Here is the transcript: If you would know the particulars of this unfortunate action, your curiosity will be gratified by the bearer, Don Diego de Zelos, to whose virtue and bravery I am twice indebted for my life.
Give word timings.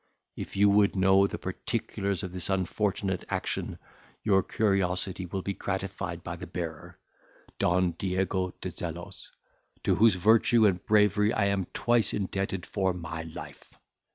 If 0.35 0.55
you 0.55 0.67
would 0.71 0.95
know 0.95 1.27
the 1.27 1.37
particulars 1.37 2.23
of 2.23 2.33
this 2.33 2.49
unfortunate 2.49 3.23
action, 3.29 3.77
your 4.23 4.41
curiosity 4.41 5.27
will 5.27 5.43
be 5.43 5.53
gratified 5.53 6.23
by 6.23 6.37
the 6.37 6.47
bearer, 6.47 6.97
Don 7.59 7.91
Diego 7.91 8.51
de 8.61 8.71
Zelos, 8.71 9.29
to 9.83 9.93
whose 9.93 10.15
virtue 10.15 10.65
and 10.65 10.83
bravery 10.87 11.31
I 11.31 11.45
am 11.45 11.67
twice 11.75 12.15
indebted 12.15 12.65
for 12.65 12.93
my 12.93 13.21
life. 13.21 13.77